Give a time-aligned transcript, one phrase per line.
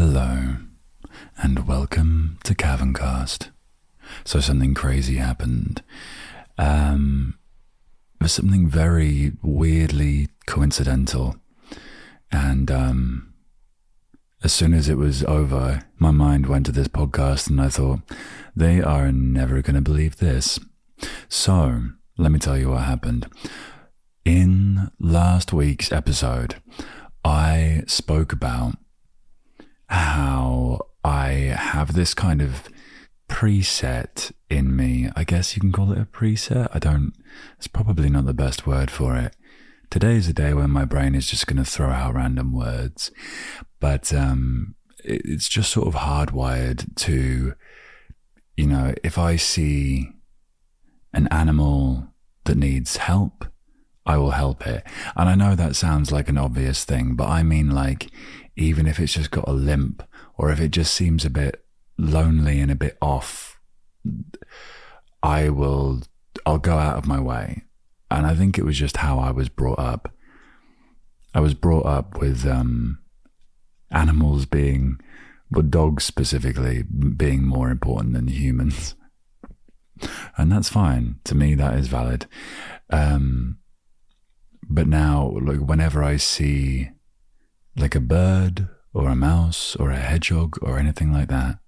[0.00, 0.54] Hello,
[1.38, 3.48] and welcome to Caverncast.
[4.24, 5.82] So something crazy happened.
[6.56, 7.36] Um,
[8.20, 11.34] was something very weirdly coincidental,
[12.30, 13.34] and um,
[14.44, 17.98] as soon as it was over, my mind went to this podcast, and I thought
[18.54, 20.60] they are never going to believe this.
[21.28, 23.26] So let me tell you what happened.
[24.24, 26.54] In last week's episode,
[27.24, 28.76] I spoke about
[29.88, 32.68] how I have this kind of
[33.28, 35.08] preset in me.
[35.14, 36.68] I guess you can call it a preset.
[36.72, 37.12] I don't,
[37.56, 39.34] it's probably not the best word for it.
[39.90, 43.10] Today is a day when my brain is just going to throw out random words,
[43.80, 47.54] but um, it, it's just sort of hardwired to,
[48.56, 50.10] you know, if I see
[51.14, 52.08] an animal
[52.44, 53.46] that needs help,
[54.04, 54.84] I will help it.
[55.16, 58.10] And I know that sounds like an obvious thing, but I mean like
[58.58, 60.02] even if it's just got a limp
[60.36, 61.64] or if it just seems a bit
[61.96, 63.60] lonely and a bit off,
[65.22, 66.02] I will,
[66.44, 67.62] I'll go out of my way.
[68.10, 70.12] And I think it was just how I was brought up.
[71.34, 72.98] I was brought up with um,
[73.90, 74.98] animals being,
[75.50, 78.96] but dogs specifically, being more important than humans.
[80.36, 81.20] and that's fine.
[81.24, 82.26] To me, that is valid.
[82.90, 83.58] Um,
[84.68, 86.90] but now, like, whenever I see
[87.78, 91.58] like a bird or a mouse or a hedgehog or anything like that,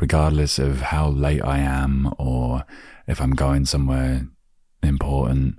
[0.00, 2.64] regardless of how late I am or
[3.06, 4.26] if I'm going somewhere
[4.82, 5.58] important,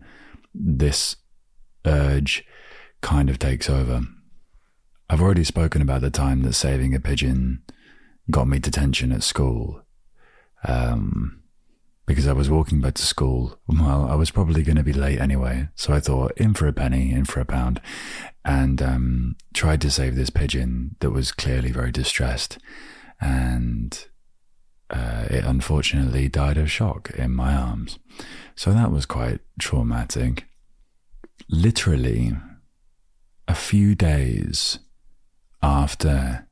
[0.53, 1.17] this
[1.85, 2.43] urge
[3.01, 4.01] kind of takes over.
[5.09, 7.61] I've already spoken about the time that saving a pigeon
[8.31, 9.81] got me detention at school.
[10.63, 11.43] Um,
[12.05, 13.59] because I was walking back to school.
[13.67, 15.69] Well, I was probably going to be late anyway.
[15.75, 17.81] So I thought, in for a penny, in for a pound,
[18.43, 22.59] and um, tried to save this pigeon that was clearly very distressed.
[23.19, 24.05] And
[24.89, 27.97] uh, it unfortunately died of shock in my arms.
[28.55, 30.45] So that was quite traumatic.
[31.49, 32.33] Literally,
[33.47, 34.79] a few days
[35.61, 36.47] after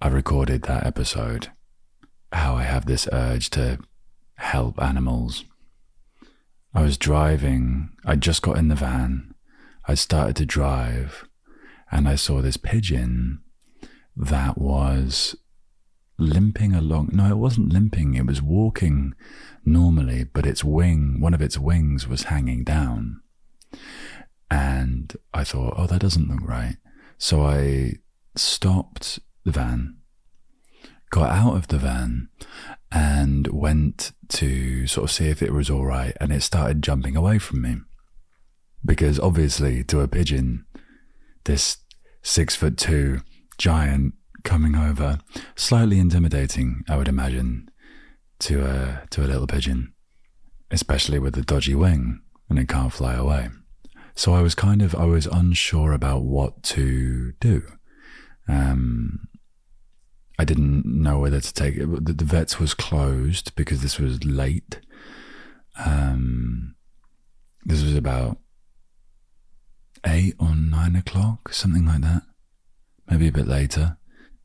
[0.00, 1.52] I recorded that episode,
[2.32, 3.78] how I have this urge to
[4.42, 5.44] help animals.
[6.74, 9.34] I was driving, I just got in the van,
[9.86, 11.28] I started to drive,
[11.90, 13.42] and I saw this pigeon
[14.16, 15.36] that was
[16.18, 17.10] limping along.
[17.12, 19.14] No, it wasn't limping, it was walking
[19.64, 23.20] normally, but its wing, one of its wings was hanging down.
[24.50, 26.76] And I thought, oh, that doesn't look right.
[27.16, 27.94] So I
[28.34, 29.98] stopped the van,
[31.12, 32.28] got out of the van,
[32.90, 36.16] and went to sort of see if it was all right.
[36.20, 37.76] And it started jumping away from me.
[38.84, 40.64] Because obviously, to a pigeon,
[41.44, 41.76] this
[42.22, 43.20] six foot two
[43.58, 45.20] giant coming over,
[45.54, 47.70] slightly intimidating, I would imagine,
[48.40, 49.92] to a, to a little pigeon,
[50.70, 53.50] especially with a dodgy wing and it can't fly away.
[54.14, 57.62] So I was kind of, I was unsure about what to do.
[58.48, 59.28] Um,
[60.38, 62.04] I didn't know whether to take it.
[62.04, 64.80] The, the vets was closed because this was late.
[65.84, 66.74] Um,
[67.64, 68.38] this was about
[70.06, 72.22] eight or nine o'clock, something like that.
[73.08, 73.98] Maybe a bit later.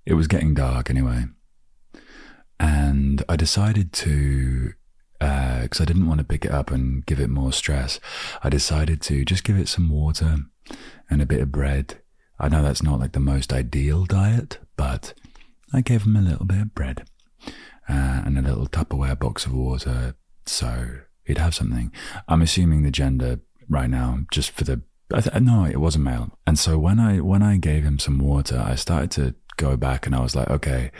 [0.06, 1.26] It was getting dark anyway.
[2.60, 4.74] And I decided to,
[5.20, 8.00] because uh, I didn't want to pick it up and give it more stress,
[8.44, 10.38] I decided to just give it some water
[11.10, 12.02] and a bit of bread.
[12.40, 15.14] I know that's not like the most ideal diet, but
[15.74, 17.08] I gave him a little bit of bread
[17.90, 21.92] uh, and a little Tupperware box of water so he'd have something.
[22.28, 23.40] I'm assuming the gender
[23.70, 24.82] right now, just for the
[25.14, 26.38] th- no, it was a male.
[26.46, 30.06] And so when I when I gave him some water, I started to go back
[30.06, 30.92] and I was like, okay,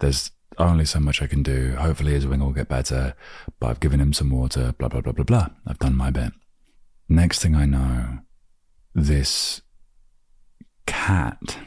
[0.00, 1.76] there's only so much I can do.
[1.76, 3.14] Hopefully his wing will get better.
[3.60, 4.72] But I've given him some water.
[4.78, 5.48] Blah blah blah blah blah.
[5.66, 6.32] I've done my bit.
[7.08, 8.18] Next thing I know,
[8.94, 9.62] this
[10.86, 11.58] cat,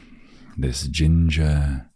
[0.56, 1.90] this ginger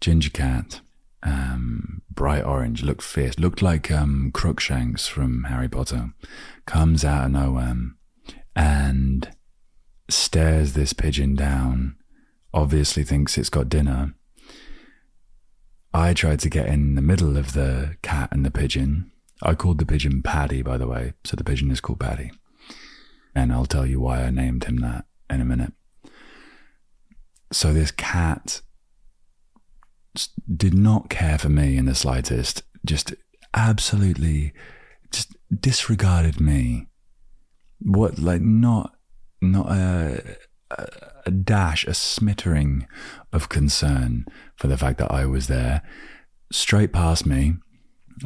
[0.00, 0.80] ginger cat,
[1.22, 6.10] um, bright orange, looked fierce, looked like um, Crookshanks from Harry Potter,
[6.66, 7.76] comes out of nowhere
[8.54, 9.30] and
[10.08, 11.96] stares this pigeon down,
[12.52, 14.14] obviously thinks it's got dinner.
[15.92, 19.10] I tried to get in the middle of the cat and the pigeon.
[19.42, 22.30] I called the pigeon Paddy, by the way, so the pigeon is called Paddy.
[23.34, 25.72] And I'll tell you why I named him that in a minute.
[27.52, 28.60] So this cat
[30.54, 33.14] did not care for me in the slightest, just
[33.54, 34.52] absolutely
[35.10, 36.86] just disregarded me.
[37.80, 38.94] What, like, not,
[39.40, 40.36] not a,
[41.24, 42.86] a, dash, a smattering
[43.32, 44.26] of concern
[44.56, 45.82] for the fact that I was there,
[46.50, 47.54] straight past me,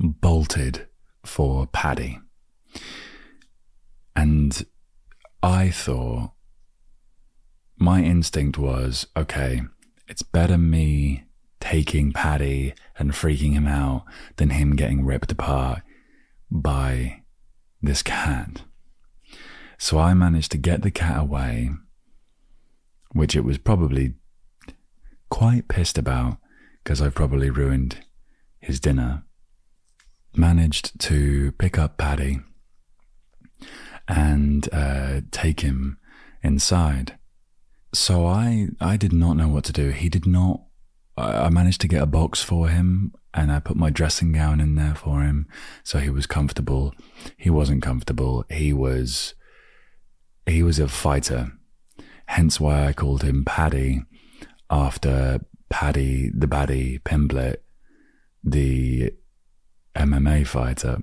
[0.01, 0.87] bolted
[1.25, 2.19] for Paddy.
[4.17, 4.65] And
[5.43, 6.33] I thought,
[7.77, 9.63] my instinct was okay,
[10.07, 11.25] it's better me
[11.63, 14.05] taking Paddy and freaking him out
[14.37, 15.83] than him getting ripped apart
[16.51, 17.23] by
[17.81, 18.63] this cat.
[19.79, 21.71] So I managed to get the cat away,
[23.13, 24.15] which it was probably
[25.31, 26.39] quite pissed about
[26.83, 28.05] because I've probably ruined
[28.59, 29.23] his dinner.
[30.35, 32.41] Managed to pick up Paddy
[34.09, 35.99] and uh, take him
[36.43, 37.19] inside.
[37.93, 39.91] So I I did not know what to do.
[39.91, 40.63] He did not.
[41.17, 44.77] I managed to get a box for him and I put my dressing gown in
[44.77, 45.47] there for him
[45.85, 46.95] so he was comfortable.
[47.37, 48.45] He wasn't comfortable.
[48.51, 49.35] He was
[50.47, 51.53] he was a fighter.
[52.27, 54.03] Hence why I called him Paddy
[54.71, 57.57] after Paddy the Baddy Pimblett,
[58.43, 59.13] the
[59.95, 60.99] MMA fighter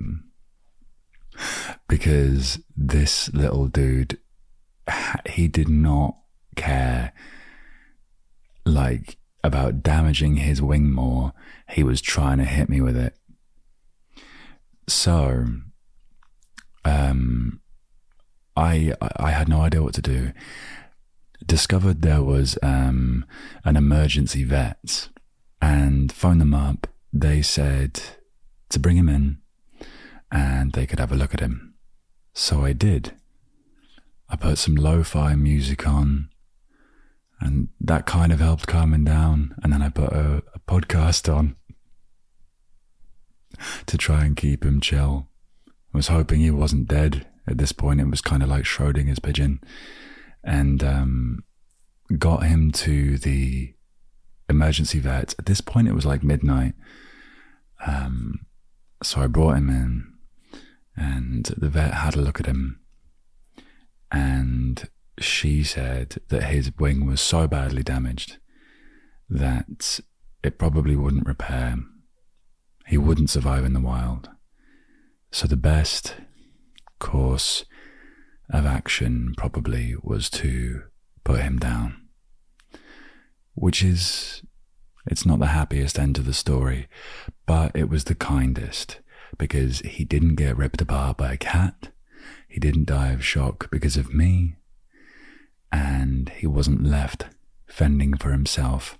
[1.88, 4.18] because this little dude,
[5.28, 6.16] he did not
[6.56, 7.12] care
[8.64, 11.32] like about damaging his wing more.
[11.68, 13.16] He was trying to hit me with it.
[14.88, 15.46] So,
[16.84, 17.60] um,
[18.56, 20.32] I I had no idea what to do.
[21.44, 23.24] Discovered there was um,
[23.64, 25.08] an emergency vet,
[25.60, 26.86] and phoned them up.
[27.12, 28.00] They said
[28.68, 29.38] to bring him in
[30.30, 31.74] and they could have a look at him.
[32.32, 33.14] So I did.
[34.28, 36.30] I put some lo fi music on,
[37.40, 39.54] and that kind of helped calm him down.
[39.62, 41.56] And then I put a, a podcast on
[43.86, 45.28] to try and keep him chill.
[45.68, 47.26] I was hoping he wasn't dead.
[47.46, 49.60] At this point, it was kind of like Schrodinger's pigeon.
[50.44, 51.44] And um,
[52.18, 53.74] got him to the
[54.48, 55.34] emergency vet.
[55.38, 56.74] At this point, it was like midnight.
[57.86, 58.46] Um,
[59.02, 60.10] so I brought him in
[60.96, 62.80] and the vet had a look at him
[64.12, 64.88] and
[65.20, 68.38] she said that his wing was so badly damaged
[69.28, 70.00] that
[70.42, 71.76] it probably wouldn't repair.
[72.86, 74.30] He wouldn't survive in the wild.
[75.30, 76.16] So the best
[76.98, 77.64] course
[78.48, 80.82] of action probably was to
[81.22, 82.08] put him down.
[83.54, 84.42] Which is,
[85.06, 86.88] it's not the happiest end to the story,
[87.46, 89.00] but it was the kindest
[89.38, 91.90] because he didn't get ripped apart by a cat.
[92.48, 94.56] He didn't die of shock because of me.
[95.72, 97.26] And he wasn't left
[97.66, 98.98] fending for himself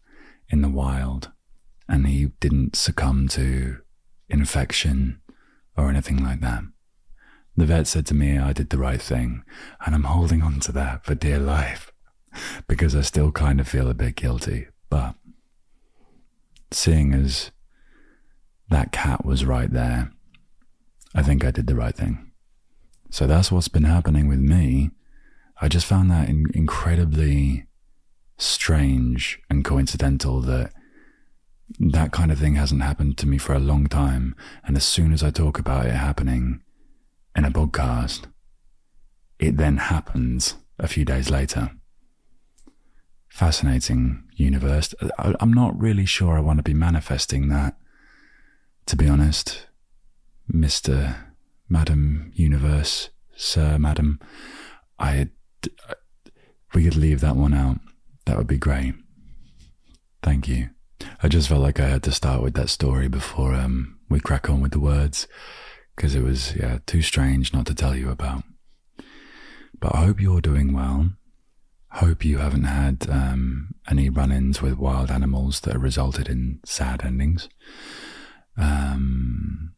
[0.49, 1.31] in the wild.
[1.88, 3.78] And he didn't succumb to
[4.28, 5.20] infection
[5.76, 6.62] or anything like that.
[7.56, 9.43] The vet said to me I did the right thing,
[9.84, 11.93] and I'm holding on to that for dear life
[12.69, 14.69] because I still kind of feel a bit guilty.
[14.88, 15.14] But
[16.70, 17.50] seeing as
[18.69, 20.12] that cat was right there,
[21.14, 22.31] I think I did the right thing.
[23.11, 24.90] So that's what's been happening with me.
[25.61, 27.67] I just found that in- incredibly
[28.39, 30.73] strange and coincidental that
[31.79, 34.35] that kind of thing hasn't happened to me for a long time.
[34.65, 36.62] And as soon as I talk about it happening
[37.37, 38.25] in a podcast,
[39.39, 41.71] it then happens a few days later.
[43.29, 44.95] Fascinating universe.
[45.19, 47.76] I'm not really sure I want to be manifesting that,
[48.87, 49.67] to be honest.
[50.52, 51.17] Mr.
[51.69, 54.19] Madam Universe, Sir, Madam,
[54.99, 55.29] I,
[56.75, 57.79] we could leave that one out.
[58.26, 58.95] That would be great.
[60.23, 60.71] Thank you.
[61.23, 64.50] I just felt like I had to start with that story before um, we crack
[64.50, 65.26] on with the words,
[65.97, 68.45] because it was yeah too strange not to tell you about.
[69.79, 71.11] But I hope you're doing well.
[71.93, 77.05] Hope you haven't had um, any run-ins with wild animals that have resulted in sad
[77.05, 77.49] endings.
[78.57, 79.73] Um,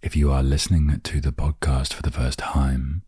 [0.00, 3.02] if you are listening to the podcast for the first time,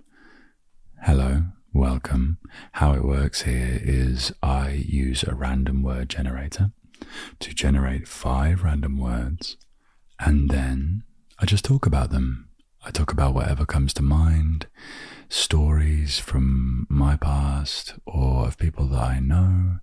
[1.05, 2.39] hello, welcome.
[2.73, 6.71] How it works here is I use a random word generator
[7.41, 9.57] to generate five random words,
[10.21, 11.03] and then
[11.39, 12.49] I just talk about them.
[12.85, 14.67] I talk about whatever comes to mind,
[15.29, 19.79] stories from my past or of people that I know,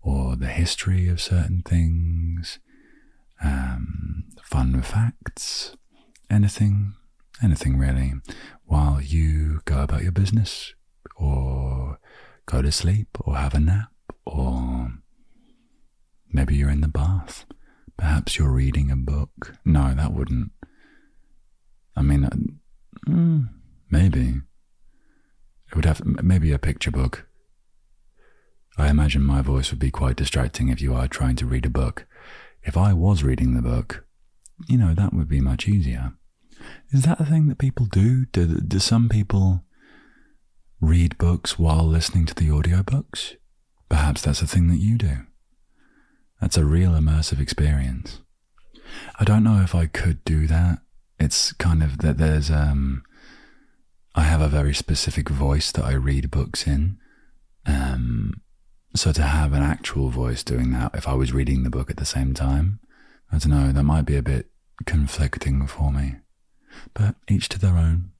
[0.00, 2.60] or the history of certain things,
[3.42, 5.76] um, fun facts,
[6.30, 6.94] anything,
[7.42, 8.14] anything really,
[8.66, 10.74] while you go about your business
[11.18, 11.98] or
[12.46, 13.90] go to sleep or have a nap
[14.24, 14.92] or
[16.32, 17.44] maybe you're in the bath.
[17.96, 19.54] Perhaps you're reading a book.
[19.64, 20.52] No, that wouldn't.
[21.96, 22.30] I mean, uh,
[23.08, 23.48] mm,
[23.90, 24.40] maybe.
[25.66, 27.26] It would have maybe a picture book.
[28.78, 31.70] I imagine my voice would be quite distracting if you are trying to read a
[31.70, 32.06] book.
[32.62, 34.04] If I was reading the book,
[34.68, 36.12] you know, that would be much easier.
[36.92, 38.26] Is that a thing that people do?
[38.26, 39.64] Do, do some people
[40.80, 43.36] read books while listening to the audiobooks?
[43.88, 45.26] Perhaps that's a thing that you do.
[46.40, 48.20] That's a real immersive experience.
[49.18, 50.80] I don't know if I could do that.
[51.18, 53.02] It's kind of that there's um
[54.14, 56.98] I have a very specific voice that I read books in.
[57.66, 58.42] Um
[58.94, 61.96] so to have an actual voice doing that if I was reading the book at
[61.96, 62.80] the same time,
[63.32, 64.50] I don't know, that might be a bit
[64.86, 66.16] conflicting for me.
[66.94, 68.12] But each to their own.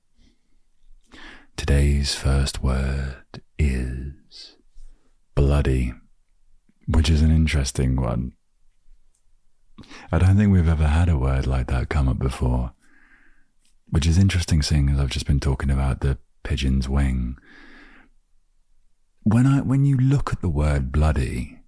[1.58, 4.54] Today's first word is
[5.34, 5.92] bloody,
[6.86, 8.32] which is an interesting one.
[10.12, 12.74] I don't think we've ever had a word like that come up before,
[13.88, 17.36] which is interesting seeing as I've just been talking about the pigeon's wing.
[19.24, 21.58] When I when you look at the word bloody,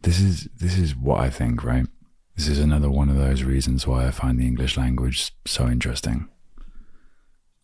[0.00, 1.86] this is this is what I think, right?
[2.36, 6.26] This is another one of those reasons why I find the English language so interesting.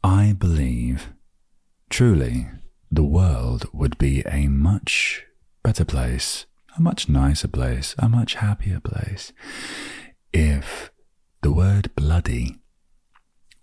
[0.05, 1.15] I believe,
[1.93, 2.49] truly,
[2.91, 5.27] the world would be a much
[5.63, 9.31] better place, a much nicer place, a much happier place,
[10.33, 10.91] if
[11.43, 12.57] the word bloody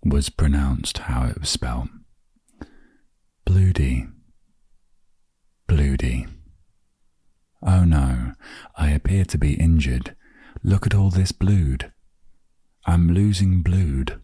[0.04, 1.88] was pronounced how it was spelled.
[3.44, 4.06] Bloody.
[5.66, 6.28] Bloody.
[7.64, 8.34] Oh no,
[8.76, 10.14] I appear to be injured.
[10.62, 11.92] Look at all this blood.
[12.86, 14.20] I'm losing blood.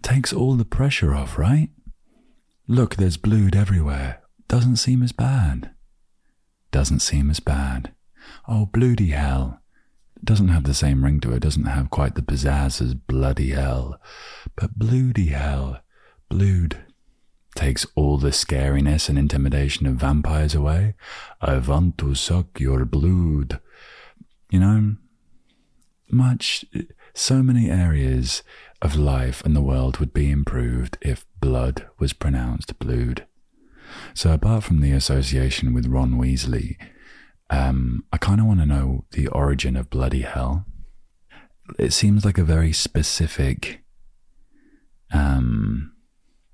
[0.00, 1.68] Takes all the pressure off, right?
[2.68, 4.22] Look, there's blood everywhere.
[4.48, 5.70] Doesn't seem as bad.
[6.72, 7.92] Doesn't seem as bad.
[8.48, 9.60] Oh, bloody hell.
[10.24, 14.00] Doesn't have the same ring to it, doesn't have quite the pizzazz as bloody hell.
[14.56, 15.80] But bloody hell,
[16.28, 16.78] blood,
[17.54, 20.94] takes all the scariness and intimidation of vampires away.
[21.40, 23.60] I want to suck your blood.
[24.50, 24.96] You know,
[26.10, 26.64] much,
[27.16, 28.42] so many areas
[28.82, 33.26] of life and the world would be improved if blood was pronounced blood.
[34.14, 36.76] So, apart from the association with Ron Weasley,
[37.48, 40.66] um, I kind of want to know the origin of bloody hell.
[41.78, 43.82] It seems like a very specific
[45.12, 45.92] um,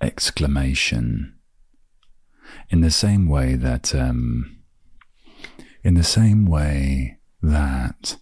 [0.00, 1.38] exclamation.
[2.68, 4.62] In the same way that, um,
[5.82, 8.16] in the same way that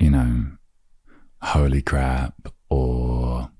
[0.00, 0.46] you know,
[1.42, 2.34] holy crap
[2.68, 3.50] or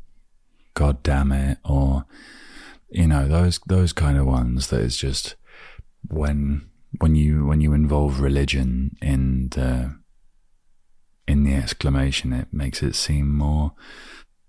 [0.75, 2.05] god damn it or
[2.91, 5.37] you know those those kind of ones that is just
[6.09, 6.69] when
[6.99, 9.97] when you when you involve religion in the
[11.27, 13.73] in the exclamation it makes it seem more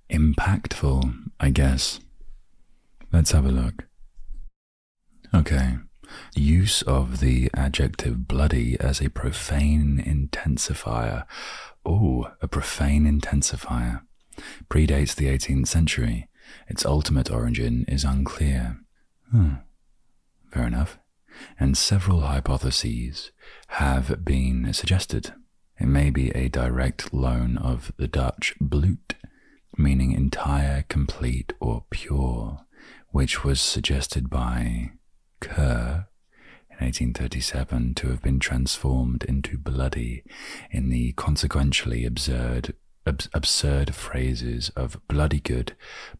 [0.10, 2.00] impactful i guess.
[3.14, 3.88] Let's have a look.
[5.34, 5.76] Okay
[6.36, 11.26] use of the adjective bloody as a profane intensifier
[11.86, 14.02] Oh, a profane intensifier.
[14.70, 16.28] Predates the 18th century.
[16.68, 18.80] Its ultimate origin is unclear.
[19.32, 19.56] Hmm.
[20.52, 21.00] Fair enough.
[21.60, 23.32] And several hypotheses
[23.70, 25.34] have been suggested.
[25.80, 29.16] It may be a direct loan of the Dutch bloot,
[29.78, 32.60] meaning entire, complete, or pure,
[33.10, 34.92] which was suggested by
[35.42, 36.08] Kerr
[36.80, 40.24] 1837 to have been transformed into bloody
[40.72, 42.74] in the consequentially absurd
[43.06, 45.76] ab- absurd phrases of bloody good,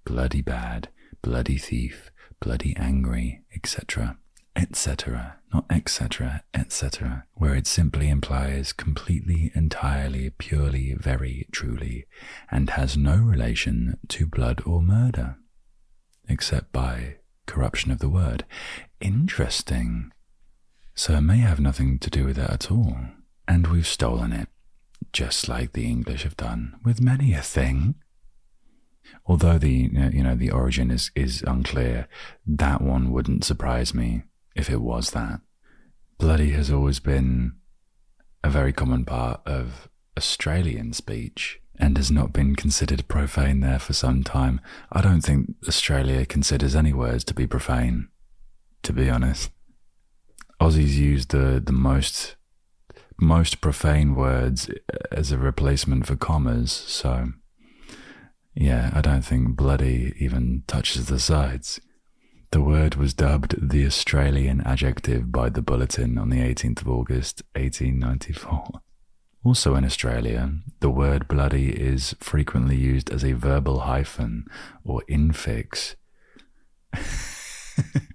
[0.06, 0.90] bloody bad,
[1.22, 4.18] bloody thief, bloody angry, etc.,
[4.56, 12.06] etc., not etc., etc., where it simply implies completely, entirely, purely, very truly,
[12.50, 15.38] and has no relation to blood or murder,
[16.28, 18.46] except by corruption of the word.
[19.02, 20.12] Interesting.
[20.94, 22.96] So it may have nothing to do with it at all.
[23.48, 24.48] And we've stolen it,
[25.12, 27.96] just like the English have done with many a thing.
[29.26, 32.08] Although the you know the origin is, is unclear,
[32.46, 34.24] that one wouldn't surprise me
[34.56, 35.42] if it was that.
[36.18, 37.54] Bloody has always been
[38.44, 43.94] a very common part of Australian speech and has not been considered profane there for
[43.94, 44.62] some time.
[44.92, 48.08] I don't think Australia considers any words to be profane,
[48.84, 49.52] to be honest.
[50.60, 52.36] Aussies use the the most
[53.20, 54.70] most profane words
[55.12, 56.72] as a replacement for commas.
[56.72, 57.34] So,
[58.56, 61.80] yeah, I don't think bloody even touches the sides.
[62.52, 67.44] The word was dubbed the Australian adjective by the Bulletin on the 18th of August,
[67.56, 68.82] 1894.
[69.44, 74.46] Also in Australia, the word bloody is frequently used as a verbal hyphen
[74.84, 75.96] or infix.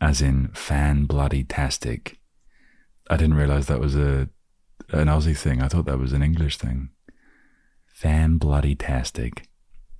[0.00, 2.18] as in fan bloody tastic,
[3.10, 4.28] I didn't realize that was a
[4.90, 5.62] an Aussie thing.
[5.62, 6.90] I thought that was an English thing.
[7.94, 9.48] Fan bloody tastic.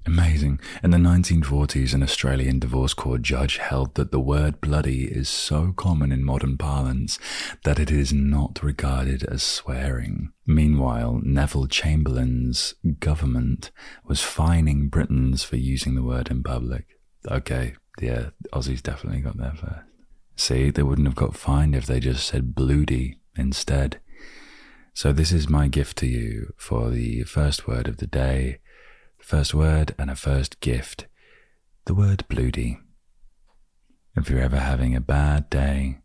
[0.04, 0.58] Amazing.
[0.82, 5.72] In the 1940s, an Australian divorce court judge held that the word bloody is so
[5.76, 7.20] common in modern parlance
[7.62, 10.32] that it is not regarded as swearing.
[10.44, 13.70] Meanwhile, Neville Chamberlain's government
[14.04, 16.87] was fining Britons for using the word in public.
[17.30, 19.87] Okay, yeah, Aussies definitely got there first.
[20.37, 24.00] See, they wouldn't have got fined if they just said bloody instead.
[24.94, 28.59] So, this is my gift to you for the first word of the day
[29.23, 31.06] first word and a first gift,
[31.87, 32.78] the word bloody.
[34.16, 35.99] If you're ever having a bad day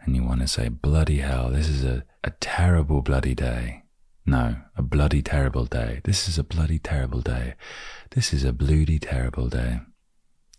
[0.00, 3.84] and you want to say, bloody hell, this is a, a terrible bloody day.
[4.26, 6.00] No, a bloody terrible day.
[6.04, 7.54] This is a bloody terrible day.
[8.10, 9.80] This is a bloody terrible day.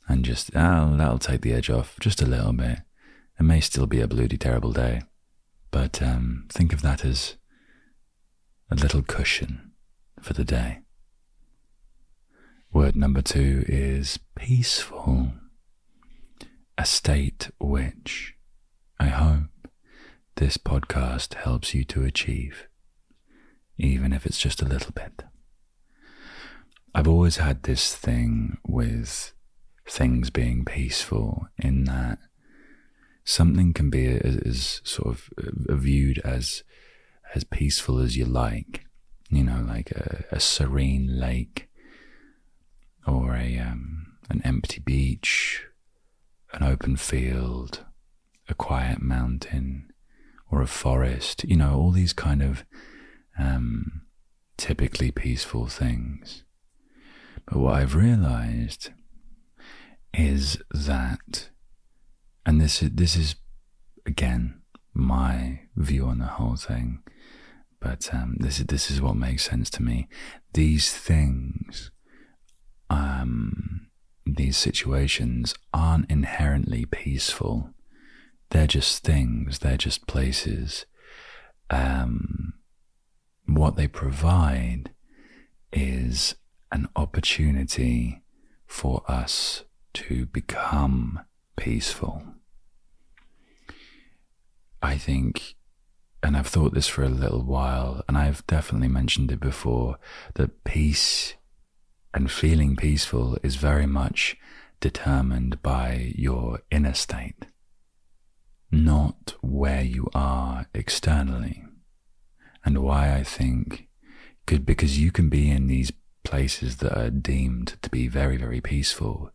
[0.08, 2.80] And just, oh, that'll take the edge off just a little bit.
[3.40, 5.02] It may still be a bloody terrible day,
[5.72, 7.36] but um, think of that as
[8.70, 9.72] a little cushion
[10.22, 10.80] for the day.
[12.72, 15.32] Word number two is peaceful,
[16.78, 18.36] a state which
[19.00, 19.70] I hope
[20.36, 22.68] this podcast helps you to achieve,
[23.78, 25.24] even if it's just a little bit.
[26.94, 29.34] I've always had this thing with
[29.88, 32.20] things being peaceful in that
[33.26, 36.64] something can be as, sort of viewed as
[37.34, 38.86] as peaceful as you like,
[39.30, 41.68] you know, like a, a serene lake
[43.06, 45.66] or a um, an empty beach,
[46.54, 47.84] an open field,
[48.48, 49.92] a quiet mountain,
[50.50, 51.44] or a forest.
[51.44, 52.64] You know, all these kind of
[53.38, 54.04] um,
[54.58, 56.44] typically peaceful things.
[57.46, 58.92] But what I've realized
[60.18, 61.50] is that,
[62.46, 63.36] and this is, this is
[64.06, 64.62] again
[64.94, 67.00] my view on the whole thing,
[67.80, 70.08] but um, this is this is what makes sense to me.
[70.54, 71.92] These things
[72.90, 73.88] um,
[74.26, 77.72] these situations aren't inherently peaceful.
[78.50, 80.86] They're just things, they're just places.
[81.70, 82.54] Um,
[83.46, 84.92] what they provide
[85.72, 86.36] is
[86.72, 88.24] an opportunity
[88.66, 89.64] for us
[89.96, 91.22] to become
[91.58, 92.24] peaceful.
[94.82, 95.56] I think,
[96.22, 99.98] and I've thought this for a little while, and I've definitely mentioned it before,
[100.36, 101.36] that peace
[102.14, 104.38] and feeling peaceful is very much
[104.80, 107.46] determined by your inner state,
[108.72, 111.64] not where you are externally.
[112.64, 113.88] And why I think
[114.46, 115.92] because you can be in these
[116.24, 119.32] places that are deemed to be very, very peaceful,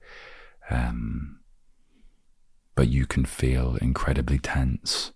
[0.71, 1.41] um,
[2.75, 5.13] but you can feel incredibly tense.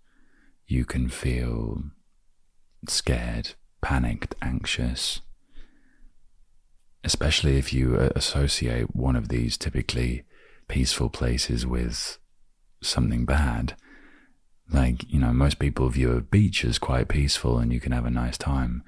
[0.66, 1.84] You can feel
[2.88, 5.20] scared, panicked, anxious,
[7.02, 10.24] especially if you associate one of these typically
[10.68, 12.18] peaceful places with
[12.82, 13.76] something bad.
[14.70, 18.06] Like, you know, most people view a beach as quite peaceful and you can have
[18.06, 18.82] a nice time.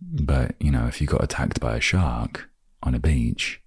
[0.00, 2.50] But, you know, if you got attacked by a shark
[2.82, 3.62] on a beach,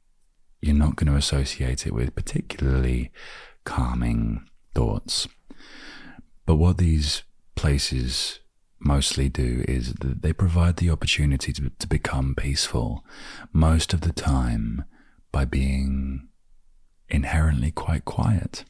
[0.62, 3.12] you're not going to associate it with particularly
[3.64, 5.28] calming thoughts.
[6.46, 7.24] But what these
[7.56, 8.40] places
[8.80, 13.04] mostly do is that they provide the opportunity to, to become peaceful
[13.52, 14.84] most of the time
[15.32, 16.28] by being
[17.10, 18.64] inherently quite quiet.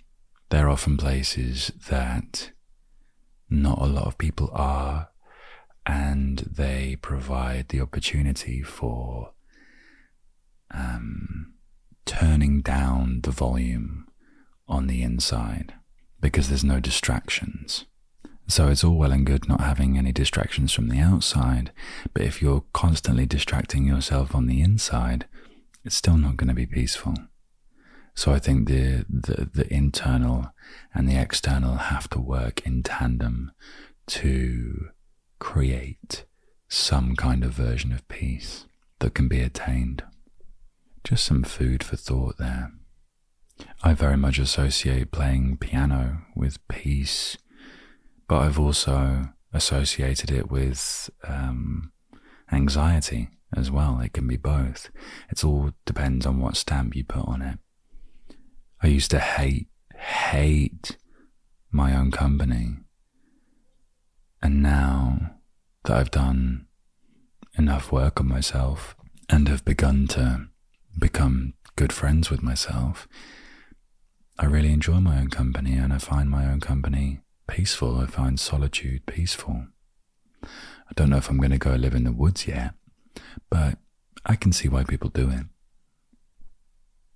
[0.50, 2.52] They're often places that
[3.50, 5.10] not a lot of people are,
[5.86, 9.34] and they provide the opportunity for
[10.72, 11.54] um,
[12.40, 14.08] turning down the volume
[14.66, 15.74] on the inside
[16.22, 17.84] because there's no distractions.
[18.48, 21.74] So it's all well and good not having any distractions from the outside,
[22.14, 25.26] but if you're constantly distracting yourself on the inside,
[25.84, 27.14] it's still not going to be peaceful.
[28.16, 30.54] So I think the, the, the internal
[30.94, 33.52] and the external have to work in tandem
[34.08, 34.92] to
[35.40, 36.24] create
[36.70, 38.66] some kind of version of peace
[39.00, 40.04] that can be attained.
[41.10, 42.72] Just some food for thought there.
[43.84, 47.38] I very much associate playing piano with peace
[48.30, 51.92] but I've also associated it with um,
[52.52, 54.00] anxiety as well.
[54.00, 54.92] It can be both.
[55.32, 57.58] It all depends on what stamp you put on it.
[58.84, 60.96] I used to hate, hate
[61.72, 62.78] my own company.
[64.44, 65.32] And now
[65.86, 66.68] that I've done
[67.58, 68.96] enough work on myself
[69.28, 70.50] and have begun to
[70.98, 73.08] become good friends with myself,
[74.38, 78.00] I really enjoy my own company and I find my own company peaceful.
[78.00, 79.68] I find solitude peaceful.
[80.44, 82.74] I don't know if I'm going to go live in the woods yet,
[83.50, 83.78] but
[84.26, 85.46] I can see why people do it.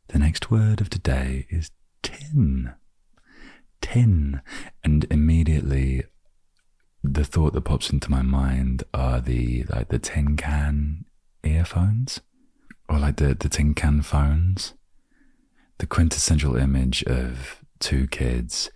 [0.10, 2.74] The next word of today is tin.
[3.82, 4.42] Tin.
[4.84, 6.04] And immediately
[7.04, 11.06] the thought that pops into my mind are the like the tin can
[11.44, 12.22] earphones
[12.90, 14.74] or like the, the tin can phones.
[15.80, 18.70] The quintessential image of two kids,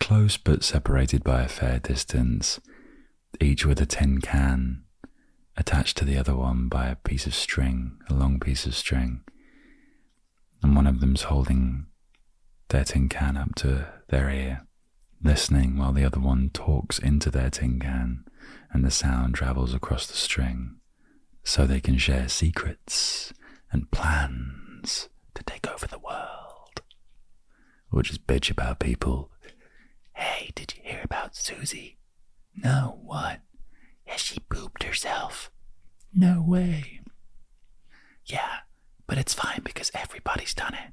[0.00, 2.60] close but separated by a fair distance,
[3.40, 4.84] each with a tin can
[5.56, 9.22] attached to the other one by a piece of string, a long piece of string.
[10.62, 11.86] And one of them's holding
[12.68, 14.66] their tin can up to their ear,
[15.22, 18.24] listening while the other one talks into their tin can,
[18.72, 20.76] and the sound travels across the string
[21.46, 23.32] so they can share secrets
[23.70, 26.82] and plans to take over the world.
[27.92, 29.30] Or just bitch about people.
[30.14, 31.98] Hey, did you hear about Susie?
[32.56, 33.42] No, what?
[34.08, 35.52] Yeah, she pooped herself.
[36.12, 37.00] No way.
[38.24, 38.58] Yeah,
[39.06, 40.92] but it's fine because everybody's done it.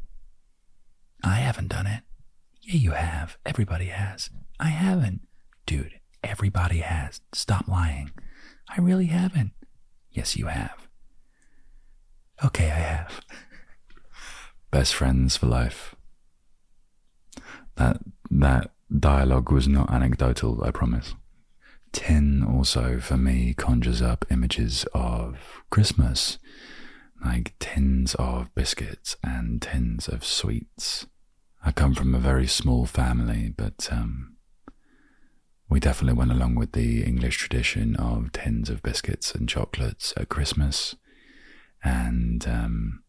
[1.24, 2.04] I haven't done it.
[2.62, 3.38] Yeah, you have.
[3.44, 4.30] Everybody has.
[4.60, 5.22] I haven't.
[5.66, 7.22] Dude, everybody has.
[7.34, 8.12] Stop lying.
[8.70, 9.54] I really haven't.
[10.14, 10.88] Yes, you have.
[12.44, 13.22] Okay, I have.
[14.72, 15.96] Best friends for life.
[17.76, 17.98] That
[18.30, 21.16] that dialogue was not anecdotal, I promise.
[21.92, 26.38] Tin also for me conjures up images of Christmas,
[27.24, 31.08] like tins of biscuits and tins of sweets.
[31.64, 34.33] I come from a very small family, but um,
[35.74, 40.30] we definitely went along with the English tradition of tins of biscuits and chocolates at
[40.30, 40.96] Christmas.
[41.84, 43.02] And um,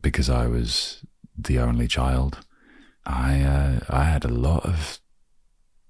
[0.00, 1.04] because I was
[1.36, 2.38] the only child,
[3.04, 5.00] I uh, I had a lot of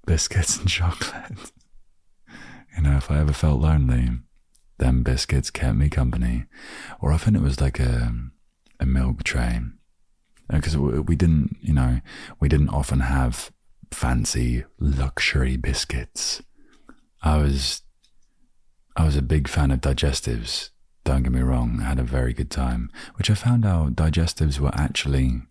[0.07, 1.53] biscuits and chocolate.
[2.77, 4.09] you know, if I ever felt lonely,
[4.79, 6.47] them biscuits kept me company.
[7.01, 8.13] Or often it was like a
[8.81, 9.61] a milk tray,
[10.51, 12.01] because we didn't, you know,
[12.41, 13.53] we didn't often have
[13.91, 16.43] fancy luxury biscuits.
[17.23, 17.83] I was
[18.97, 20.71] I was a big fan of digestives.
[21.05, 24.59] Don't get me wrong, I had a very good time, which I found out digestives
[24.59, 25.43] were actually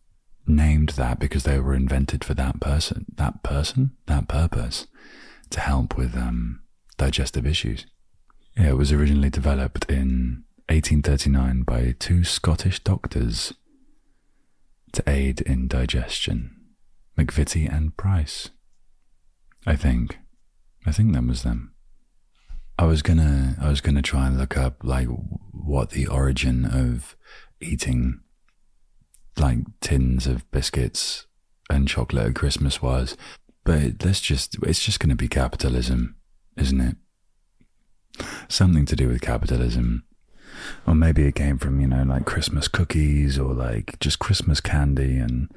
[0.45, 4.87] named that because they were invented for that person, that person, that purpose,
[5.49, 6.61] to help with um,
[6.97, 7.85] digestive issues.
[8.55, 13.53] Yeah, it was originally developed in 1839 by two Scottish doctors
[14.93, 16.56] to aid in digestion.
[17.17, 18.49] McVitie and Price.
[19.65, 20.17] I think.
[20.85, 21.73] I think that was them.
[22.79, 25.07] I was gonna I was gonna try and look up like
[25.51, 27.17] what the origin of
[27.59, 28.21] eating
[29.37, 31.25] like tins of biscuits
[31.69, 33.17] and chocolate at Christmas was,
[33.65, 36.15] but let's just it's just gonna be capitalism,
[36.55, 36.95] isn't it?
[38.47, 40.03] Something to do with capitalism.
[40.87, 45.17] Or maybe it came from, you know, like Christmas cookies or like just Christmas candy
[45.17, 45.51] and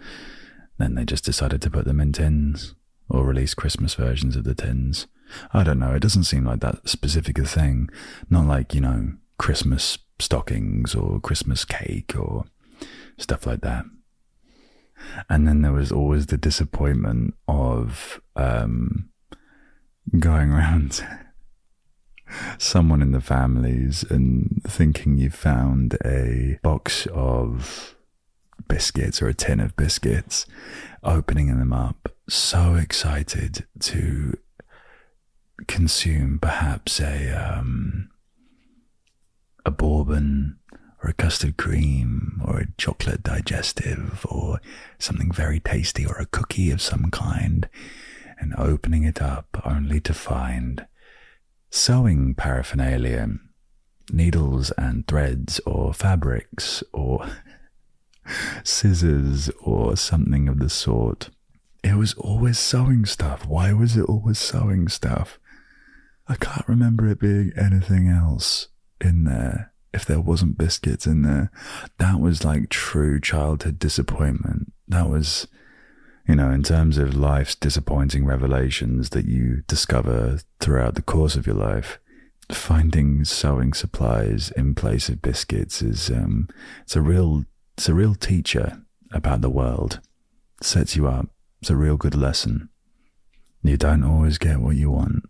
[0.81, 2.75] then they just decided to put them in tins
[3.09, 5.07] or release Christmas versions of the tins.
[5.53, 5.93] I don't know.
[5.95, 7.91] It doesn't seem like that specific a thing.
[8.29, 12.45] Not like, you know, Christmas stockings or Christmas cake or
[13.19, 13.85] stuff like that.
[15.29, 19.09] And then there was always the disappointment of um,
[20.19, 21.05] going around
[22.59, 27.97] someone in the families and thinking you found a box of
[28.71, 30.47] biscuits or a tin of biscuits,
[31.03, 34.39] opening them up, so excited to
[35.67, 38.09] consume perhaps a um,
[39.67, 40.57] a bourbon
[41.03, 44.61] or a custard cream or a chocolate digestive or
[44.99, 47.69] something very tasty or a cookie of some kind
[48.39, 50.87] and opening it up only to find
[51.71, 53.29] sewing paraphernalia
[54.13, 57.27] needles and threads or fabrics or
[58.65, 61.31] scissors or something of the sort.
[61.83, 63.47] It was always sewing stuff.
[63.47, 65.39] Why was it always sewing stuff?
[66.29, 68.69] I can't remember it being anything else
[69.01, 69.73] in there.
[69.93, 71.51] If there wasn't biscuits in there,
[71.99, 74.73] that was like true childhood disappointment.
[74.87, 75.49] That was,
[76.29, 81.47] you know, in terms of life's disappointing revelations that you discover throughout the course of
[81.47, 81.99] your life
[82.55, 86.49] finding sewing supplies in place of biscuits is um,
[86.83, 87.45] it's a real
[87.81, 90.01] it's a real teacher about the world.
[90.61, 91.31] Sets you up.
[91.63, 92.69] It's a real good lesson.
[93.63, 95.25] You don't always get what you want.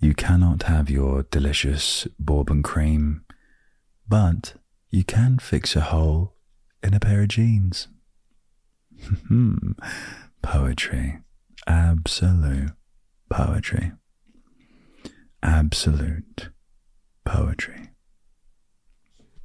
[0.00, 3.22] You cannot have your delicious bourbon cream,
[4.08, 4.54] but
[4.90, 6.34] you can fix a hole
[6.82, 7.86] in a pair of jeans.
[9.28, 9.70] Hmm.
[10.42, 11.18] Poetry.
[11.68, 12.72] absolute
[13.30, 13.92] poetry.
[15.44, 16.48] Absolute
[17.24, 17.90] poetry.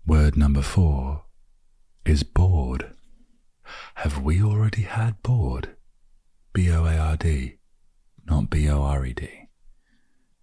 [0.08, 1.26] Word number four
[2.06, 2.96] is bored.
[3.96, 5.76] Have we already had bored?
[6.54, 7.58] B O A R D,
[8.26, 9.30] not B O R E D.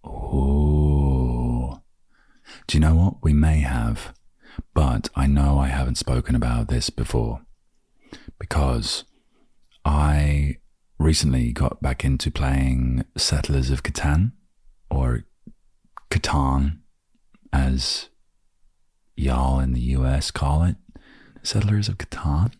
[0.03, 1.81] Oh.
[2.67, 3.23] Do you know what?
[3.23, 4.13] We may have,
[4.73, 7.41] but I know I haven't spoken about this before
[8.39, 9.03] because
[9.85, 10.57] I
[10.97, 14.31] recently got back into playing Settlers of Catan
[14.89, 15.25] or
[16.09, 16.79] Catan
[17.53, 18.09] as
[19.15, 20.75] y'all in the US call it.
[21.43, 22.51] Settlers of Catan?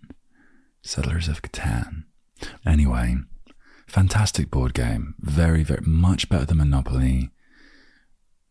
[0.81, 2.05] Settlers of Catan.
[2.65, 3.17] Anyway,
[3.87, 5.15] fantastic board game.
[5.19, 7.29] Very, very much better than Monopoly.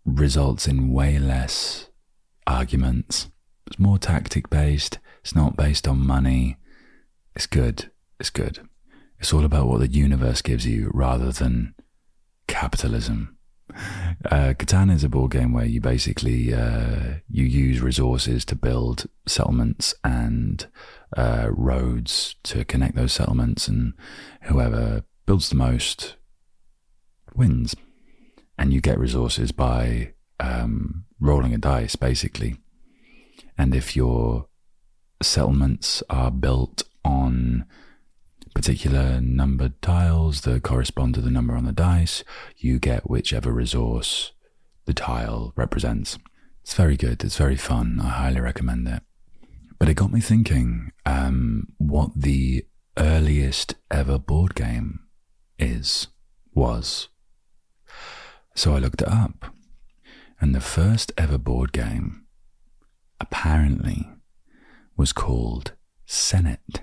[0.04, 1.88] Results in way less
[2.46, 3.28] arguments.
[3.66, 4.98] It's more tactic based.
[5.20, 6.56] It's not based on money.
[7.34, 7.90] It's good.
[8.20, 8.68] It's good.
[9.18, 11.74] It's all about what the universe gives you rather than
[12.46, 13.37] capitalism.
[14.30, 19.06] Uh, Catan is a board game where you basically uh, you use resources to build
[19.26, 20.66] settlements and
[21.16, 23.94] uh, roads to connect those settlements, and
[24.42, 26.16] whoever builds the most
[27.34, 27.74] wins.
[28.58, 32.56] And you get resources by um, rolling a dice, basically.
[33.56, 34.48] And if your
[35.22, 37.66] settlements are built on
[38.58, 42.24] particular numbered tiles that correspond to the number on the dice,
[42.56, 44.32] you get whichever resource
[44.84, 46.18] the tile represents.
[46.64, 47.22] It's very good.
[47.22, 48.00] It's very fun.
[48.02, 49.04] I highly recommend it.
[49.78, 52.66] But it got me thinking um, what the
[52.96, 55.06] earliest ever board game
[55.56, 56.08] is,
[56.52, 57.10] was.
[58.56, 59.54] So I looked it up.
[60.40, 62.26] And the first ever board game,
[63.20, 64.08] apparently,
[64.96, 65.74] was called
[66.08, 66.80] Senet.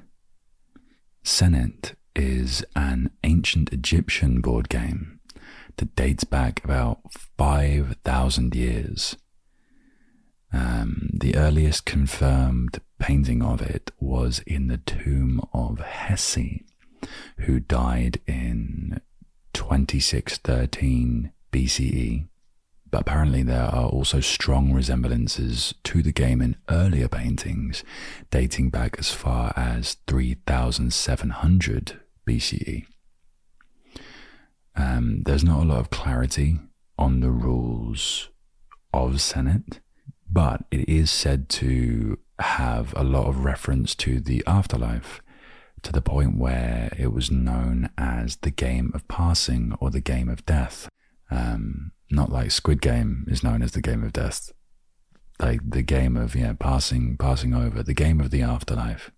[1.26, 5.20] Senet is an ancient Egyptian board game
[5.78, 7.00] that dates back about
[7.38, 9.18] 5,000 years.
[10.54, 16.64] Um, the earliest confirmed painting of it was in the tomb of Hesi,
[17.40, 19.02] who died in
[19.54, 22.28] 2613 BCE
[22.96, 27.84] but apparently there are also strong resemblances to the game in earlier paintings
[28.32, 32.86] dating back as far as 3700 BCE.
[34.78, 36.58] Um, there's not a lot of clarity
[36.98, 38.30] on the rules
[38.94, 39.80] of Senet,
[40.32, 45.22] but it is said to have a lot of reference to the afterlife
[45.82, 50.30] to the point where it was known as the game of passing or the game
[50.30, 50.88] of death.
[51.30, 54.52] Um, not like Squid Game is known as the game of death,
[55.40, 59.12] like the game of yeah passing passing over, the game of the afterlife.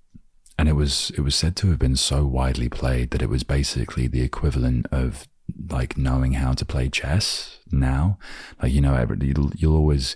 [0.57, 3.43] And it was it was said to have been so widely played that it was
[3.43, 5.27] basically the equivalent of
[5.69, 8.17] like knowing how to play chess now.
[8.61, 10.15] Like you know, you'll, you'll always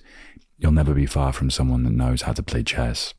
[0.58, 3.14] you'll never be far from someone that knows how to play chess.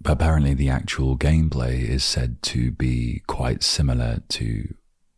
[0.00, 4.74] But apparently, the actual gameplay is said to be quite similar to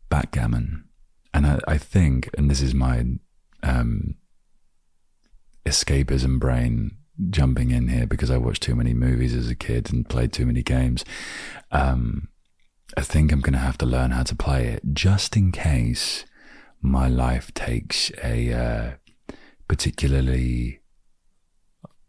[0.09, 0.83] backgammon.
[1.33, 3.05] And I, I think, and this is my
[3.63, 4.15] um,
[5.65, 6.97] escapism brain
[7.29, 10.45] jumping in here because I watched too many movies as a kid and played too
[10.45, 11.05] many games.
[11.71, 12.29] Um,
[12.97, 16.25] I think I'm going to have to learn how to play it just in case
[16.81, 18.91] my life takes a uh,
[19.67, 20.81] particularly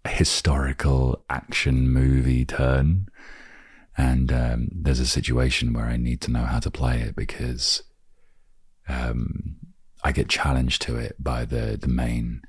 [0.07, 3.07] historical action movie turn.
[3.97, 7.83] And um, there's a situation where I need to know how to play it because
[8.89, 9.57] um,
[10.05, 12.43] I get challenged to it by the the main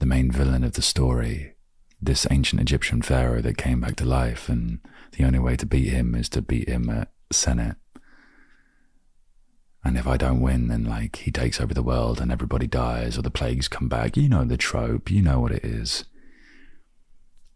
[0.00, 1.54] the main villain of the story,
[2.00, 4.80] this ancient Egyptian pharaoh that came back to life, and
[5.12, 7.76] the only way to beat him is to beat him at Senet.
[9.82, 13.18] And if I don't win, then like he takes over the world and everybody dies
[13.18, 14.16] or the plagues come back.
[14.16, 16.04] You know the trope, you know what it is.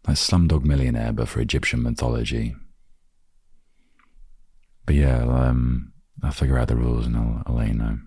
[0.07, 2.55] Like Slumdog Millionaire, but for Egyptian mythology.
[4.85, 5.91] But yeah, um,
[6.23, 7.97] I'll figure out the rules and I'll, I'll let you know.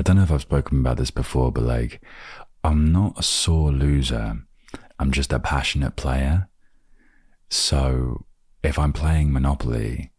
[0.00, 2.00] I don't know if I've spoken about this before, but like,
[2.64, 4.38] I'm not a sore loser.
[4.98, 6.48] I'm just a passionate player.
[7.50, 8.24] So
[8.62, 10.10] if I'm playing Monopoly,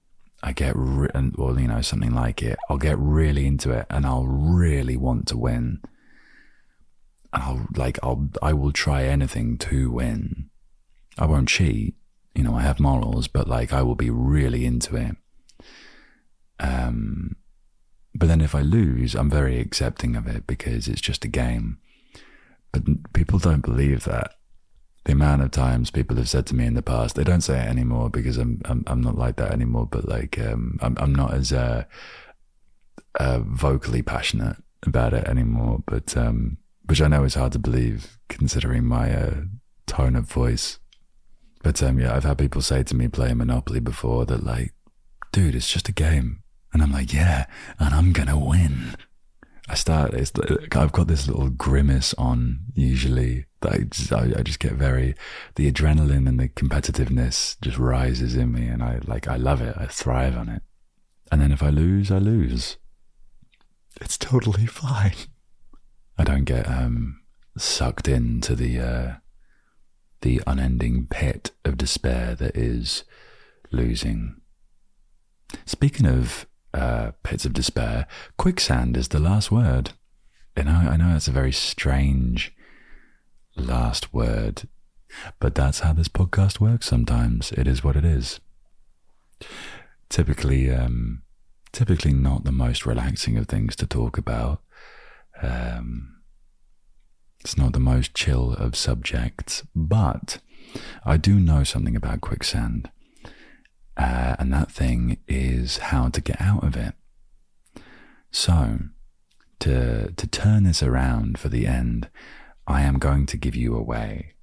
[0.43, 4.27] I get, re- you know, something like it, I'll get really into it and I'll
[4.27, 5.81] really want to win.
[7.33, 10.51] I'll like, I'll, I will try anything to win.
[11.17, 11.95] I won't cheat.
[12.35, 15.15] You know, I have morals, but like, I will be really into it.
[16.59, 17.35] Um,
[18.13, 21.77] but then if I lose, I'm very accepting of it because it's just a game.
[22.71, 24.35] But people don't believe that.
[25.05, 27.59] The amount of times people have said to me in the past, they don't say
[27.59, 29.87] it anymore because I'm I'm, I'm not like that anymore.
[29.89, 31.85] But like um, I'm I'm not as uh,
[33.19, 38.19] uh, vocally passionate about it anymore, but um, which I know is hard to believe
[38.29, 39.41] considering my uh,
[39.87, 40.79] tone of voice.
[41.63, 44.73] But um, yeah, I've had people say to me playing Monopoly before that like,
[45.31, 46.43] dude, it's just a game,
[46.73, 47.45] and I'm like, yeah,
[47.79, 48.95] and I'm gonna win.
[49.69, 50.13] I start.
[50.13, 50.31] It's,
[50.75, 53.45] I've got this little grimace on usually.
[53.61, 55.15] That I just, I just get very.
[55.55, 59.27] The adrenaline and the competitiveness just rises in me, and I like.
[59.27, 59.75] I love it.
[59.77, 60.63] I thrive on it.
[61.31, 62.77] And then if I lose, I lose.
[63.99, 65.15] It's totally fine.
[66.17, 67.21] I don't get um,
[67.57, 69.13] sucked into the uh,
[70.21, 73.03] the unending pit of despair that is
[73.71, 74.35] losing.
[75.65, 78.07] Speaking of uh, pits of despair,
[78.37, 79.91] quicksand is the last word.
[80.55, 82.53] And I, I know that's a very strange
[83.55, 84.67] last word,
[85.39, 87.51] but that's how this podcast works sometimes.
[87.53, 88.39] It is what it is.
[90.09, 91.23] Typically, um,
[91.71, 94.61] typically not the most relaxing of things to talk about.
[95.41, 96.21] Um,
[97.39, 100.39] it's not the most chill of subjects, but
[101.03, 102.91] I do know something about quicksand.
[104.01, 106.95] Uh, and that thing is how to get out of it.
[108.31, 108.79] So,
[109.59, 112.09] to, to turn this around for the end,
[112.65, 114.33] I am going to give you a way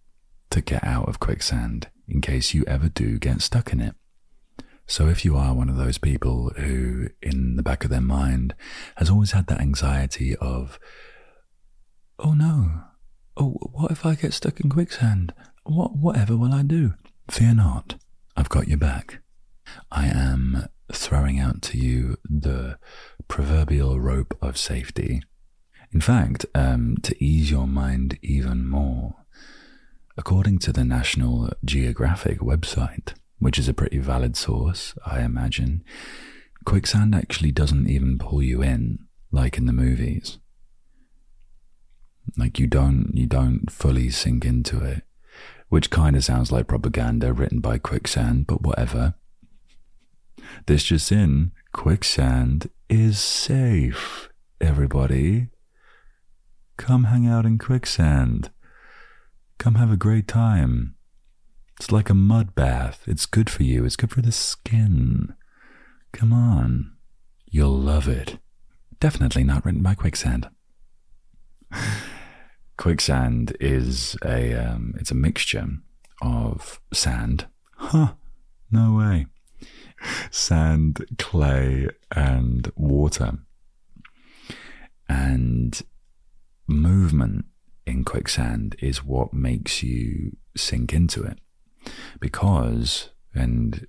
[0.50, 3.96] to get out of quicksand in case you ever do get stuck in it.
[4.86, 8.54] So, if you are one of those people who, in the back of their mind,
[8.94, 10.78] has always had that anxiety of,
[12.20, 12.82] oh no,
[13.36, 15.34] oh, what if I get stuck in quicksand?
[15.64, 16.94] What, whatever will I do?
[17.28, 17.96] Fear not,
[18.36, 19.18] I've got your back.
[19.90, 22.78] I am throwing out to you the
[23.28, 25.22] proverbial rope of safety.
[25.92, 29.14] In fact, um, to ease your mind even more,
[30.16, 35.84] according to the National Geographic website, which is a pretty valid source, I imagine,
[36.64, 38.98] quicksand actually doesn't even pull you in
[39.30, 40.38] like in the movies.
[42.36, 45.02] Like you don't you don't fully sink into it,
[45.68, 49.14] which kind of sounds like propaganda written by quicksand, but whatever.
[50.66, 54.28] This just in quicksand is safe,
[54.60, 55.48] everybody.
[56.76, 58.50] Come hang out in quicksand.
[59.58, 60.94] Come have a great time.
[61.78, 63.02] It's like a mud bath.
[63.06, 63.84] It's good for you.
[63.84, 65.34] It's good for the skin.
[66.12, 66.92] Come on.
[67.50, 68.38] You'll love it.
[69.00, 70.48] Definitely not written by quicksand.
[72.76, 75.68] quicksand is a um, it's a mixture
[76.20, 77.46] of sand.
[77.76, 78.14] Huh.
[78.70, 79.26] No way
[80.30, 83.38] sand, clay, and water.
[85.08, 85.80] And
[86.66, 87.46] movement
[87.86, 91.38] in quicksand is what makes you sink into it.
[92.20, 93.86] Because, and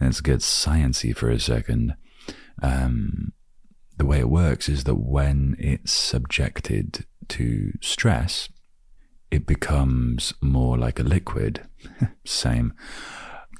[0.00, 1.94] let's get sciencey for a second,
[2.62, 3.32] um,
[3.96, 8.48] the way it works is that when it's subjected to stress,
[9.30, 11.62] it becomes more like a liquid.
[12.24, 12.74] Same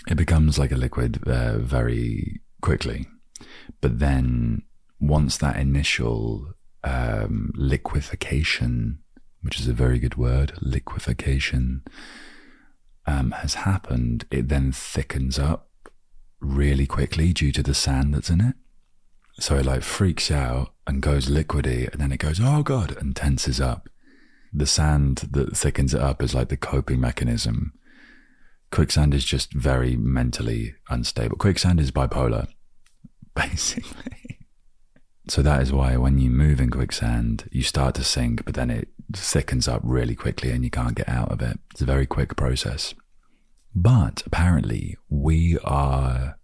[0.08, 3.06] it becomes like a liquid uh, very quickly.
[3.80, 4.62] But then
[4.98, 9.00] once that initial um, liquefaction,
[9.42, 11.82] which is a very good word, liquefaction,
[13.06, 15.68] um, has happened, it then thickens up
[16.40, 18.54] really quickly due to the sand that's in it.
[19.40, 23.14] So it like freaks out and goes liquidy, and then it goes, oh God, and
[23.14, 23.88] tenses up.
[24.52, 27.74] The sand that thickens it up is like the coping mechanism
[28.70, 31.36] Quicksand is just very mentally unstable.
[31.36, 32.48] Quicksand is bipolar,
[33.34, 34.38] basically.
[35.28, 38.70] so that is why when you move in quicksand, you start to sink, but then
[38.70, 41.58] it thickens up really quickly and you can't get out of it.
[41.70, 42.94] It's a very quick process.
[43.74, 46.38] But apparently, we are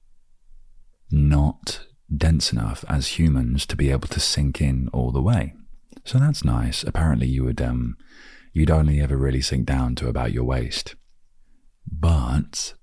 [1.10, 5.54] not dense enough as humans to be able to sink in all the way.
[6.04, 6.84] So that's nice.
[6.84, 7.96] Apparently, you would um,
[8.52, 10.94] you'd only ever really sink down to about your waist.
[12.00, 12.74] But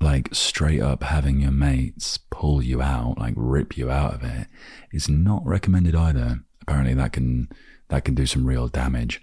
[0.00, 4.46] like straight up having your mates pull you out, like rip you out of it,
[4.92, 6.40] is not recommended either.
[6.62, 7.48] Apparently that can
[7.88, 9.22] that can do some real damage.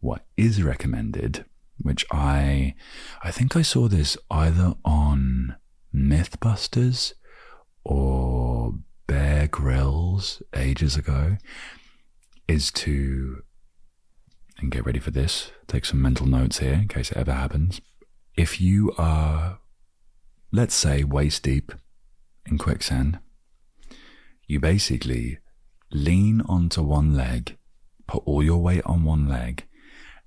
[0.00, 1.44] What is recommended,
[1.78, 2.74] which I
[3.22, 5.56] I think I saw this either on
[5.94, 7.14] Mythbusters
[7.84, 8.74] or
[9.06, 11.36] Bear Grylls ages ago,
[12.48, 13.42] is to
[14.58, 15.50] and get ready for this.
[15.66, 17.80] Take some mental notes here in case it ever happens.
[18.36, 19.58] If you are,
[20.50, 21.72] let's say, waist deep
[22.46, 23.18] in quicksand,
[24.46, 25.38] you basically
[25.90, 27.56] lean onto one leg,
[28.06, 29.64] put all your weight on one leg,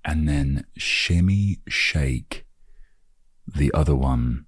[0.04, 2.46] and then shimmy shake
[3.48, 4.46] the other one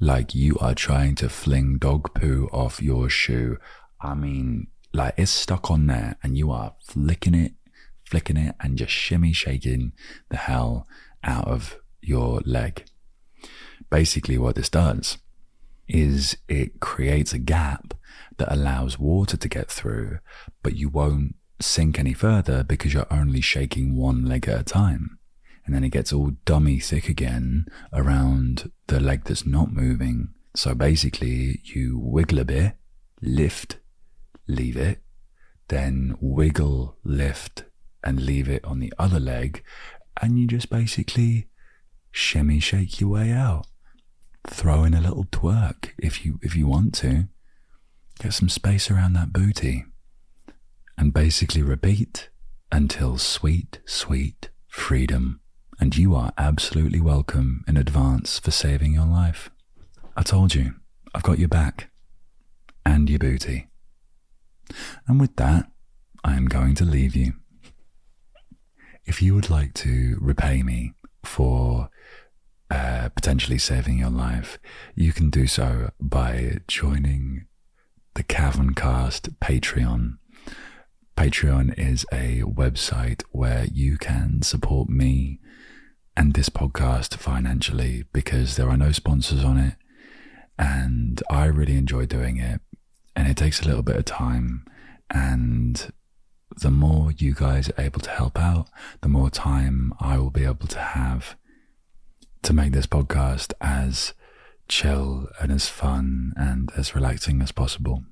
[0.00, 3.58] like you are trying to fling dog poo off your shoe.
[4.00, 7.52] I mean, like it's stuck on there and you are flicking it,
[8.04, 9.92] flicking it and just shimmy shaking
[10.30, 10.86] the hell
[11.22, 12.84] out of your leg.
[13.90, 15.18] Basically, what this does
[15.88, 17.94] is it creates a gap
[18.38, 20.18] that allows water to get through,
[20.62, 25.18] but you won't sink any further because you're only shaking one leg at a time.
[25.64, 30.28] And then it gets all dummy thick again around the leg that's not moving.
[30.54, 32.74] So basically, you wiggle a bit,
[33.22, 33.78] lift,
[34.46, 35.00] leave it,
[35.68, 37.64] then wiggle, lift,
[38.02, 39.62] and leave it on the other leg.
[40.20, 41.48] And you just basically
[42.14, 43.66] shimmy shake your way out.
[44.46, 47.28] Throw in a little twerk if you if you want to.
[48.20, 49.84] Get some space around that booty.
[50.96, 52.30] And basically repeat
[52.70, 55.40] until sweet, sweet freedom.
[55.80, 59.50] And you are absolutely welcome in advance for saving your life.
[60.16, 60.74] I told you,
[61.12, 61.90] I've got your back
[62.86, 63.66] and your booty.
[65.08, 65.66] And with that,
[66.22, 67.32] I am going to leave you.
[69.04, 70.92] If you would like to repay me
[71.24, 71.90] for
[72.70, 74.58] uh, potentially saving your life,
[74.94, 77.46] you can do so by joining
[78.14, 80.18] the Caverncast Patreon.
[81.16, 85.40] Patreon is a website where you can support me
[86.16, 89.74] and this podcast financially because there are no sponsors on it.
[90.58, 92.60] And I really enjoy doing it.
[93.16, 94.64] And it takes a little bit of time.
[95.10, 95.92] And
[96.56, 98.68] the more you guys are able to help out,
[99.00, 101.36] the more time I will be able to have
[102.44, 104.12] to make this podcast as
[104.68, 108.04] chill and as fun and as relaxing as possible.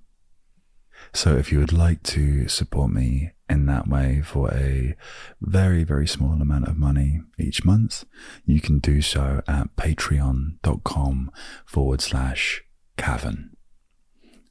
[1.12, 4.96] So if you would like to support me in that way for a
[5.42, 8.04] very, very small amount of money each month,
[8.46, 11.30] you can do so at patreon.com
[11.66, 12.64] forward slash
[12.96, 13.54] cavern.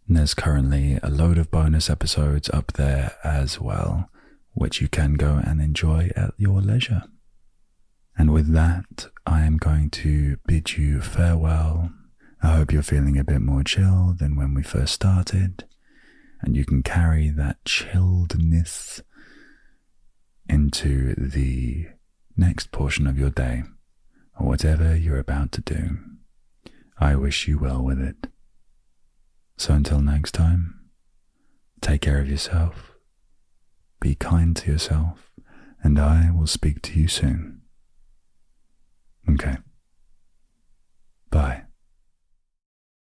[0.07, 4.11] And there's currently a load of bonus episodes up there as well,
[4.53, 7.03] which you can go and enjoy at your leisure.
[8.15, 11.91] And with that, I am going to bid you farewell.
[12.41, 15.65] I hope you're feeling a bit more chill than when we first started
[16.41, 19.01] and you can carry that chilledness
[20.49, 21.87] into the
[22.35, 23.63] next portion of your day
[24.39, 25.99] or whatever you're about to do.
[26.97, 28.27] I wish you well with it.
[29.57, 30.79] So until next time,
[31.79, 32.93] take care of yourself,
[33.99, 35.31] be kind to yourself,
[35.83, 37.60] and I will speak to you soon.
[39.33, 39.57] Okay.
[41.29, 41.63] Bye.